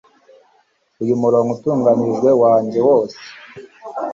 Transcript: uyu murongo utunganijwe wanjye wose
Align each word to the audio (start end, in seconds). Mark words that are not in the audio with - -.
uyu 1.03 1.15
murongo 1.21 1.49
utunganijwe 1.57 2.29
wanjye 2.41 2.79
wose 2.87 3.17